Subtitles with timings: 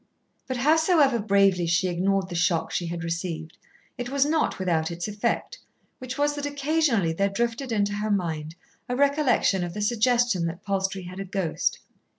[0.47, 3.55] But howsoever bravely she ignored the shock she had received,
[3.99, 5.59] it was not without its effect,
[5.99, 8.55] which was that occasionally there drifted into her mind
[8.89, 11.77] a recollection of the suggestion that Palstrey had a ghost.